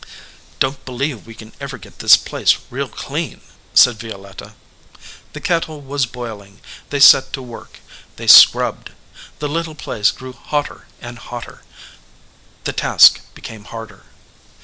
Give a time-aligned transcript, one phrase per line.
[0.59, 3.39] "Don t believe we can ever get this place real clean,"
[3.75, 4.55] said Violetta.
[5.33, 6.59] The kettle was boiling.
[6.89, 7.79] They set to work.
[8.15, 8.93] They scrubbed.
[9.37, 11.61] The little place grew hotter and hotter.
[12.63, 14.05] The task became harder.